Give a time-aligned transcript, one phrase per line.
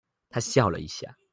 [0.29, 1.15] 她笑了一下